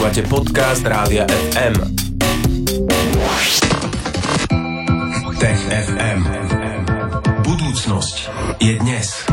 [0.00, 1.76] Počúvate podcast Rádia FM.
[5.36, 6.20] Tech FM.
[7.44, 8.16] Budúcnosť
[8.64, 9.28] je dnes.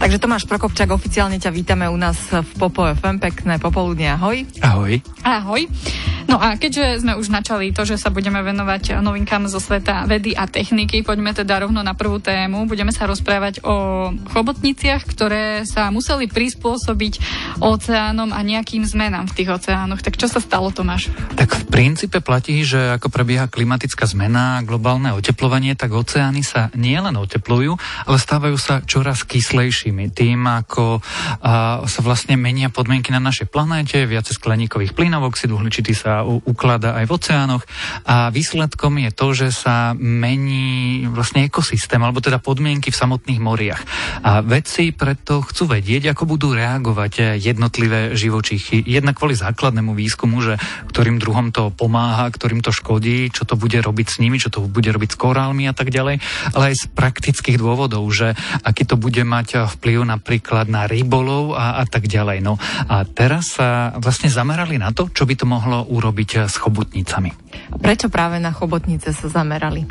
[0.00, 3.20] Takže Tomáš Prokopčák, oficiálne ťa vítame u nás v Popo FM.
[3.20, 4.40] Pekné popoludne, ahoj.
[4.64, 5.04] Ahoj.
[5.20, 5.68] Ahoj.
[6.32, 10.32] No a keďže sme už načali to, že sa budeme venovať novinkám zo sveta vedy
[10.32, 12.64] a techniky, poďme teda rovno na prvú tému.
[12.64, 17.20] Budeme sa rozprávať o chobotniciach, ktoré sa museli prispôsobiť
[17.60, 20.00] oceánom a nejakým zmenám v tých oceánoch.
[20.00, 21.12] Tak čo sa stalo, Tomáš?
[21.36, 27.12] Tak v princípe platí, že ako prebieha klimatická zmena globálne oteplovanie, tak oceány sa nielen
[27.12, 27.76] oteplujú,
[28.08, 30.08] ale stávajú sa čoraz kyslejšími.
[30.16, 31.04] Tým, ako
[31.44, 36.96] a, sa vlastne menia podmienky na našej planéte, viacej skleníkových plynov, oxid uhličitý sa uklada
[36.98, 37.64] aj v oceánoch
[38.06, 43.82] a výsledkom je to, že sa mení vlastne ekosystém, alebo teda podmienky v samotných moriach.
[44.22, 48.84] A vedci preto chcú vedieť, ako budú reagovať jednotlivé živočichy.
[48.84, 50.54] Jednak kvôli základnému výskumu, že
[50.90, 54.64] ktorým druhom to pomáha, ktorým to škodí, čo to bude robiť s nimi, čo to
[54.64, 56.20] bude robiť s korálmi a tak ďalej,
[56.54, 61.80] ale aj z praktických dôvodov, že aký to bude mať vplyv napríklad na rybolov a,
[61.80, 62.38] a tak ďalej.
[62.44, 66.60] No a teraz sa vlastne zamerali na to, čo by to mohlo urobiť urobiť s
[66.60, 67.32] chobotnicami.
[67.80, 69.88] Prečo práve na chobotnice sa zamerali?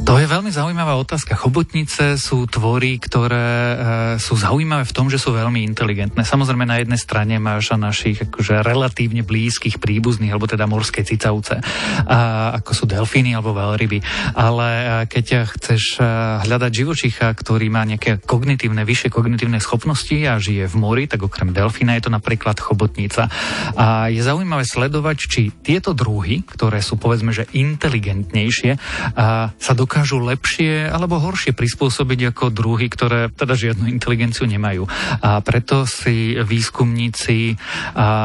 [0.00, 1.38] To je veľmi zaujímavá otázka.
[1.38, 3.76] Chobotnice sú tvory, ktoré e,
[4.18, 6.26] sú zaujímavé v tom, že sú veľmi inteligentné.
[6.26, 11.62] Samozrejme na jednej strane máš našich akože relatívne blízkych príbuzných, alebo teda morské cicavce,
[12.10, 14.02] a, ako sú delfíny alebo veľryby.
[14.34, 16.02] Ale e, keď chceš e,
[16.42, 21.54] hľadať živočícha, ktorý má nejaké kognitívne, vyššie kognitívne schopnosti a žije v mori, tak okrem
[21.54, 23.30] delfína je to napríklad chobotnica.
[23.78, 28.72] A je zaujímavé sledovať, či tieto druhy, ktoré sú povedzme, že inteligentnejšie,
[29.14, 34.86] a, sa dokážu dokážu lepšie alebo horšie prispôsobiť ako druhy, ktoré teda žiadnu inteligenciu nemajú.
[35.18, 37.58] A preto si výskumníci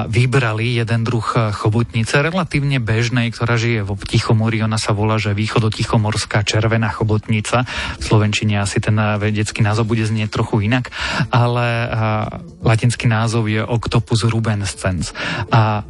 [0.05, 1.25] vybrali jeden druh
[1.57, 4.61] chobotnice, relatívne bežnej, ktorá žije vo Tichomori.
[4.61, 7.65] Ona sa volá, že východo-tichomorská červená chobotnica.
[7.97, 10.93] V Slovenčine asi ten vedecký názov bude znieť trochu inak,
[11.33, 11.89] ale
[12.61, 15.17] latinský názov je Octopus rubenscens.
[15.49, 15.81] A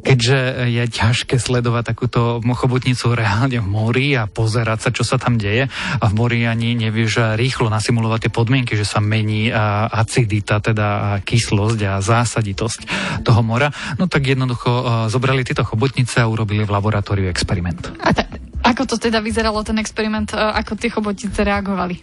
[0.00, 5.36] keďže je ťažké sledovať takúto chobotnicu reálne v mori a pozerať sa, čo sa tam
[5.40, 11.20] deje a v mori ani nevieš rýchlo nasimulovať tie podmienky, že sa mení acidita, teda
[11.24, 12.80] kyslosť a zásaditosť
[13.24, 17.92] toho mora, no tak jednoducho zobrali tieto chobotnice a urobili v laboratóriu experiment.
[18.00, 18.28] A ta,
[18.60, 21.96] ako to teda vyzeralo ten experiment, ako tie chobotnice reagovali?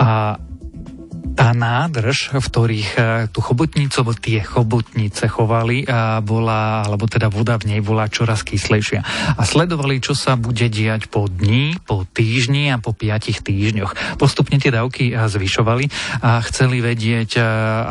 [0.00, 0.38] A
[1.38, 3.00] tá nádrž, v ktorých e,
[3.30, 8.42] tú chobotnicu, alebo tie chobotnice chovali, a bola, alebo teda voda v nej bola čoraz
[8.42, 9.06] kyslejšia.
[9.38, 14.18] A sledovali, čo sa bude diať po dní, po týždni a po piatich týždňoch.
[14.18, 15.86] Postupne tie dávky e, zvyšovali
[16.26, 17.40] a chceli vedieť, e,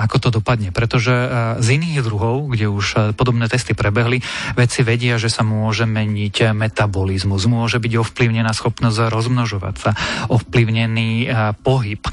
[0.04, 0.76] ako to dopadne.
[0.76, 1.16] Pretože
[1.64, 4.20] z iných druhov, kde už podobné testy prebehli,
[4.60, 9.92] vedci vedia, že sa môže meniť metabolizmus, môže byť ovplyvnená schopnosť rozmnožovať sa,
[10.28, 11.32] ovplyvnený
[11.64, 12.04] pohyb,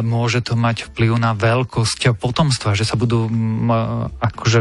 [0.00, 3.26] môže to mať vplyv na veľkosť potomstva, že sa budú
[4.22, 4.60] akože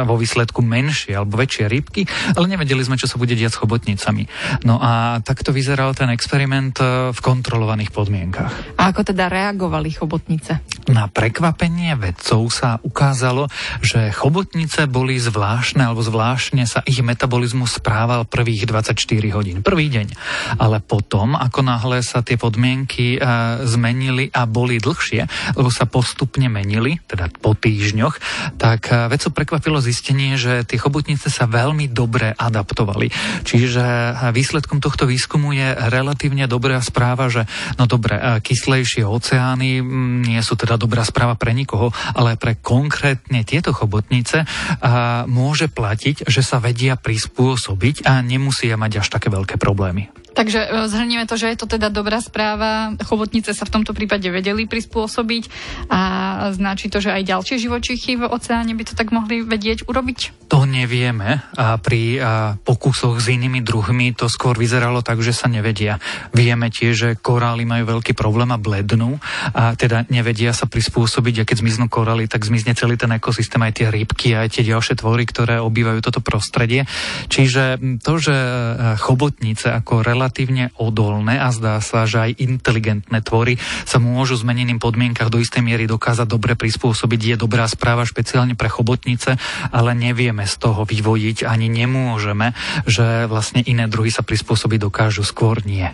[0.00, 4.24] vo výsledku menšie alebo väčšie rybky, ale nevedeli sme, čo sa bude diať s chobotnicami.
[4.64, 8.80] No a takto vyzeral ten experiment e, v kontrolovaných podmienkach.
[8.80, 10.73] A ako teda reagovali chobotnice?
[10.88, 13.48] Na prekvapenie vedcov sa ukázalo,
[13.80, 18.94] že chobotnice boli zvláštne, alebo zvláštne sa ich metabolizmus správal prvých 24
[19.32, 20.14] hodín, prvý deň.
[20.60, 23.18] Ale potom, ako náhle sa tie podmienky e,
[23.64, 28.14] zmenili a boli dlhšie, lebo sa postupne menili, teda po týždňoch,
[28.60, 33.08] tak eh, vedcov prekvapilo zistenie, že tie chobotnice sa veľmi dobre adaptovali.
[33.46, 37.46] Čiže eh, výsledkom tohto výskumu je relatívne dobrá správa, že
[37.78, 39.80] no dobre, eh, kyslejšie oceány
[40.24, 44.46] nie sú teda dobrá správa pre nikoho, ale pre konkrétne tieto chobotnice
[45.28, 50.23] môže platiť, že sa vedia prispôsobiť a nemusia mať až také veľké problémy.
[50.34, 52.98] Takže e, zhrnieme to, že je to teda dobrá správa.
[53.06, 55.44] Chobotnice sa v tomto prípade vedeli prispôsobiť
[55.88, 56.00] a
[56.50, 60.50] značí to, že aj ďalšie živočichy v oceáne by to tak mohli vedieť urobiť?
[60.50, 61.40] To nevieme.
[61.54, 62.18] A pri
[62.66, 66.02] pokusoch s inými druhmi to skôr vyzeralo tak, že sa nevedia.
[66.34, 69.22] Vieme tiež, že korály majú veľký problém a blednú
[69.54, 73.72] a teda nevedia sa prispôsobiť a keď zmiznú korály, tak zmizne celý ten ekosystém, aj
[73.78, 76.88] tie rybky, aj tie ďalšie tvory, ktoré obývajú toto prostredie.
[77.30, 78.48] Čiže to, že e,
[78.98, 84.80] chobotnice ako relatívne relatívne odolné a zdá sa, že aj inteligentné tvory sa môžu zmeneným
[84.80, 87.20] podmienkach do istej miery dokázať dobre prispôsobiť.
[87.20, 89.36] Je dobrá správa špeciálne pre chobotnice,
[89.68, 92.56] ale nevieme z toho vyvojiť ani nemôžeme,
[92.88, 95.92] že vlastne iné druhy sa prispôsobiť dokážu, skôr nie.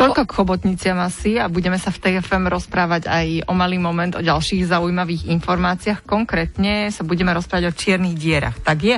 [0.00, 4.24] Toľko k chobotniciam asi a budeme sa v TFM rozprávať aj o malý moment o
[4.24, 6.08] ďalších zaujímavých informáciách.
[6.08, 8.56] Konkrétne sa budeme rozprávať o čiernych dierach.
[8.64, 8.96] Tak je?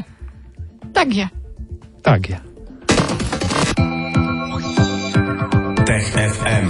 [0.94, 1.26] Tak je.
[2.06, 2.49] Tak je.
[6.20, 6.64] FM.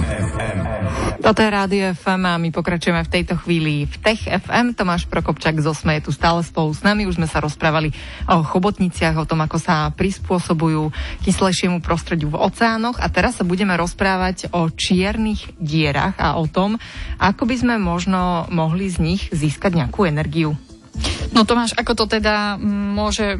[1.19, 4.71] Toto je Rádio FM a my pokračujeme v tejto chvíli v Tech FM.
[4.79, 7.03] Tomáš Prokopčak zo SME je tu stále spolu s nami.
[7.03, 7.91] Už sme sa rozprávali
[8.31, 10.95] o chobotniciach, o tom, ako sa prispôsobujú
[11.27, 12.95] kyslejšiemu prostrediu v oceánoch.
[13.03, 16.79] A teraz sa budeme rozprávať o čiernych dierach a o tom,
[17.19, 20.55] ako by sme možno mohli z nich získať nejakú energiu.
[21.31, 22.59] No Tomáš, ako to teda
[22.91, 23.39] môže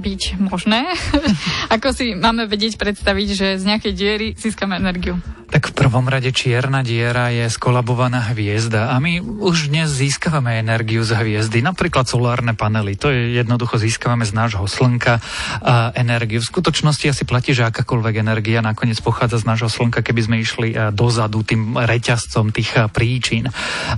[0.00, 0.88] byť možné?
[1.74, 5.20] ako si máme vedieť predstaviť, že z nejakej diery získame energiu?
[5.46, 11.06] Tak v prvom rade čierna diera je skolabovaná hviezda a my už dnes získavame energiu
[11.06, 12.98] z hviezdy, napríklad solárne panely.
[12.98, 15.22] To je jednoducho získavame z nášho slnka
[15.62, 16.42] a energiu.
[16.42, 20.68] V skutočnosti asi platí, že akákoľvek energia nakoniec pochádza z nášho slnka, keby sme išli
[20.74, 23.46] e, dozadu tým reťazcom tých e, príčin.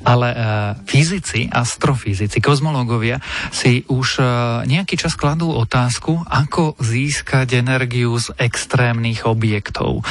[0.05, 0.37] Ale e,
[0.85, 4.21] fyzici, astrofyzici, kozmológovia si už
[4.69, 10.05] nejaký čas kladú otázku, ako získať energiu z extrémnych objektov.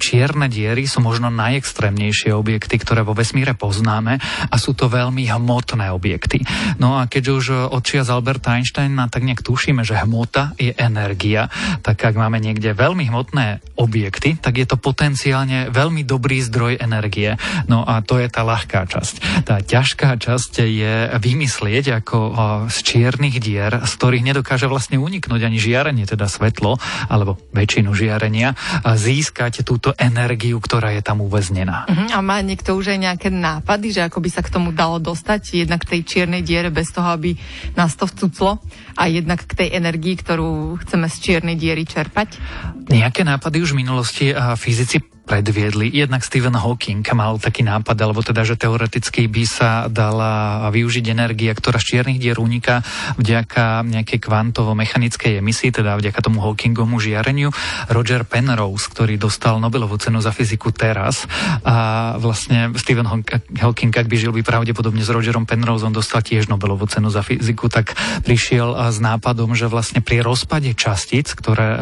[0.00, 4.18] Čierne diery diery sú možno najextrémnejšie objekty, ktoré vo vesmíre poznáme
[4.50, 6.42] a sú to veľmi hmotné objekty.
[6.82, 11.46] No a keď už odčia z Alberta Einsteina, tak nejak tušíme, že hmota je energia,
[11.86, 17.38] tak ak máme niekde veľmi hmotné objekty, tak je to potenciálne veľmi dobrý zdroj energie.
[17.70, 19.46] No a to je tá ľahká časť.
[19.46, 22.18] Tá ťažká časť je vymyslieť ako
[22.66, 28.58] z čiernych dier, z ktorých nedokáže vlastne uniknúť ani žiarenie, teda svetlo, alebo väčšinu žiarenia,
[28.82, 31.84] získať túto energiu, ktorá je tam uväznená.
[31.84, 32.08] Uh-huh.
[32.08, 35.60] A má niekto už aj nejaké nápady, že ako by sa k tomu dalo dostať,
[35.60, 37.36] jednak k tej čiernej diere bez toho, aby
[37.76, 38.64] nás to vcuclo
[38.96, 42.40] a jednak k tej energii, ktorú chceme z čiernej diery čerpať?
[42.88, 45.88] Nejaké nápady už v minulosti a fyzici predviedli.
[45.88, 51.56] Jednak Stephen Hawking mal taký nápad, alebo teda, že teoreticky by sa dala využiť energia,
[51.56, 52.84] ktorá z čiernych dier uniká
[53.16, 57.48] vďaka nejakej kvantovo-mechanickej emisii, teda vďaka tomu Hawkingovmu žiareniu.
[57.88, 61.24] Roger Penrose, ktorý dostal Nobelovú cenu za fyziku teraz
[61.64, 66.84] a vlastne Stephen Hawking, ak by žil, by pravdepodobne s Rogerom Penroseom dostal tiež Nobelovú
[66.84, 71.80] cenu za fyziku, tak prišiel s nápadom, že vlastne pri rozpade častíc, ktoré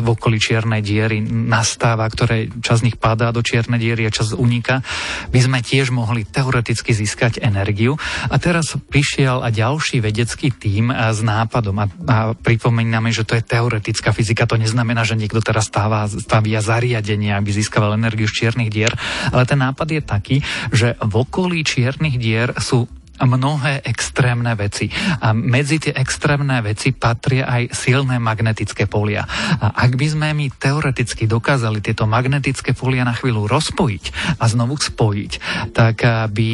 [0.00, 4.30] v okolí čiernej diery nastáva, ktoré čas z nich padá do čiernej diery a čas
[4.32, 4.86] uniká,
[5.34, 7.98] by sme tiež mohli teoreticky získať energiu.
[8.30, 11.76] A teraz prišiel a ďalší vedecký tím s nápadom.
[11.82, 16.62] A, a pripomíname, že to je teoretická fyzika, to neznamená, že niekto teraz stáva, stavia
[16.62, 18.94] zariadenie, aby získaval energiu z čiernych dier,
[19.34, 20.36] ale ten nápad je taký,
[20.70, 22.86] že v okolí čiernych dier sú
[23.24, 24.86] mnohé extrémne veci.
[25.22, 29.24] A medzi tie extrémne veci patria aj silné magnetické polia.
[29.58, 34.76] A ak by sme my teoreticky dokázali tieto magnetické polia na chvíľu rozpojiť a znovu
[34.76, 35.32] spojiť,
[35.72, 36.50] tak by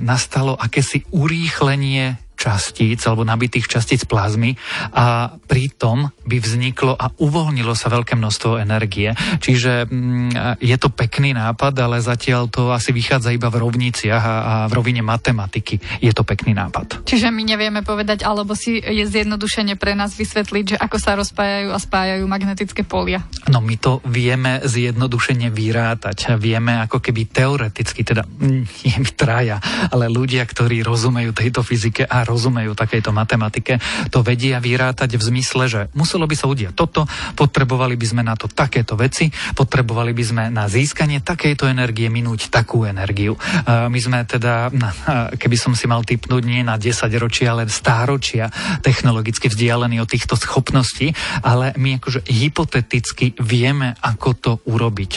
[0.00, 4.56] nastalo akési urýchlenie častíc alebo nabitých častíc plazmy
[4.96, 9.12] a pritom by vzniklo a uvoľnilo sa veľké množstvo energie.
[9.44, 14.36] Čiže mm, je to pekný nápad, ale zatiaľ to asi vychádza iba v rovniciach a,
[14.40, 15.76] a v rovine matematiky.
[16.00, 17.04] Je to pekný nápad.
[17.04, 21.68] Čiže my nevieme povedať, alebo si je zjednodušene pre nás vysvetliť, že ako sa rozpájajú
[21.74, 23.20] a spájajú magnetické polia.
[23.52, 26.40] No my to vieme zjednodušene vyrátať.
[26.40, 29.58] Vieme ako keby teoreticky, teda nie my traja,
[29.90, 33.82] ale ľudia, ktorí rozumejú tejto fyzike a rozumejú takejto matematike,
[34.14, 38.38] to vedia vyrátať v zmysle, že muselo by sa udiať toto, potrebovali by sme na
[38.38, 43.34] to takéto veci, potrebovali by sme na získanie takejto energie minúť takú energiu.
[43.66, 44.70] My sme teda,
[45.34, 48.46] keby som si mal typnúť nie na 10 ročia, ale stáročia
[48.84, 51.10] technologicky vzdialení od týchto schopností,
[51.42, 55.12] ale my akože hypoteticky vieme, ako to urobiť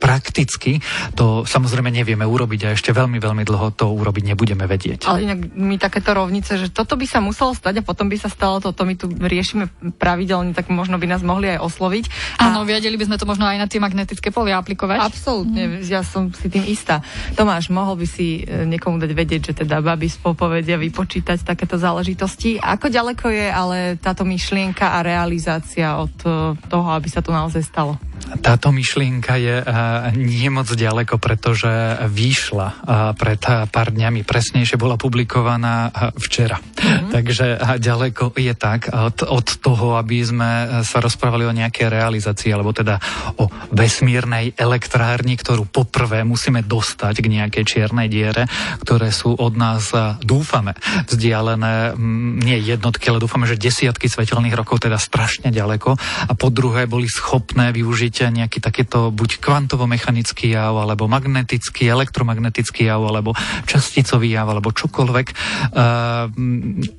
[0.00, 0.80] prakticky
[1.12, 5.04] to samozrejme nevieme urobiť a ešte veľmi, veľmi dlho to urobiť nebudeme vedieť.
[5.04, 8.32] Ale inak my takéto rovnice, že toto by sa muselo stať a potom by sa
[8.32, 9.68] stalo toto, my tu riešime
[10.00, 12.04] pravidelne, tak možno by nás mohli aj osloviť.
[12.40, 12.66] Áno, a...
[12.66, 14.98] vedeli by sme to možno aj na tie magnetické polia aplikovať.
[15.04, 15.84] Absolútne, mm.
[15.84, 17.04] ja som si tým istá.
[17.36, 21.76] Tomáš, mohol by si e, niekomu dať vedieť, že teda baby z popovedia vypočítať takéto
[21.76, 22.56] záležitosti.
[22.56, 27.60] Ako ďaleko je ale táto myšlienka a realizácia od e, toho, aby sa to naozaj
[27.60, 28.00] stalo?
[28.40, 31.68] Táto myšlienka je uh, nie moc ďaleko, pretože
[32.06, 32.78] vyšla uh,
[33.18, 36.58] pred uh, pár dňami, presnejšie bola publikovaná včera.
[36.60, 37.10] Mm-hmm.
[37.10, 37.46] Takže
[37.82, 40.50] ďaleko je tak od, od toho, aby sme
[40.86, 42.96] sa rozprávali o nejakej realizácii, alebo teda
[43.36, 48.46] o vesmírnej elektrárni, ktorú poprvé musíme dostať k nejakej čiernej diere,
[48.82, 50.74] ktoré sú od nás, dúfame,
[51.06, 51.98] vzdialené
[52.40, 55.94] nie jednotky, ale dúfame, že desiatky svetelných rokov, teda strašne ďaleko.
[56.30, 63.00] A po druhé boli schopné využiť nejaký takýto buď kvantovo-mechanický jav, alebo magnetický, elektromagnetický jav,
[63.06, 63.32] alebo
[63.64, 65.26] časticový jav, alebo čokoľvek.
[65.70, 66.28] Uh,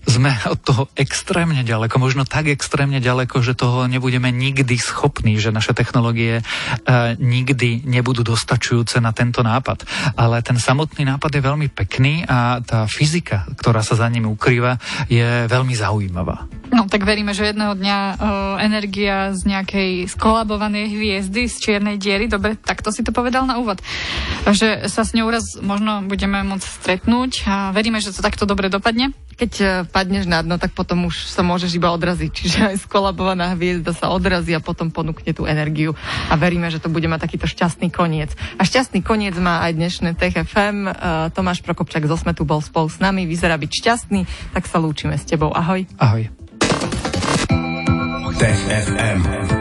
[0.07, 5.53] sme od toho extrémne ďaleko, možno tak extrémne ďaleko, že toho nebudeme nikdy schopní, že
[5.53, 9.83] naše technológie uh, nikdy nebudú dostačujúce na tento nápad.
[10.15, 14.79] Ale ten samotný nápad je veľmi pekný a tá fyzika, ktorá sa za ním ukrýva,
[15.11, 16.47] je veľmi zaujímavá.
[16.71, 18.15] No tak veríme, že jedného dňa uh,
[18.63, 23.81] energia z nejakej skolabovanej hviezdy z čiernej diery, dobre, takto si to povedal na úvod,
[24.53, 28.69] že sa s ňou raz možno budeme môcť stretnúť a veríme, že to takto dobre
[28.69, 29.17] dopadne.
[29.33, 33.57] Keď uh, padneš na dno, tak potom už sa môžeš iba odraziť, čiže aj skolabovaná
[33.57, 35.97] hviezda sa odrazí a potom ponúkne tú energiu
[36.29, 38.37] a veríme, že to bude mať takýto šťastný koniec.
[38.61, 40.77] A šťastný koniec má aj dnešné TFM.
[40.85, 40.93] Uh,
[41.33, 45.25] Tomáš Prokopčak z Osmetu bol spolu s nami, vyzerá byť šťastný, tak sa lúčime s
[45.25, 45.49] tebou.
[45.49, 45.89] Ahoj.
[45.97, 46.29] Ahoj.
[48.41, 49.60] Tech FM.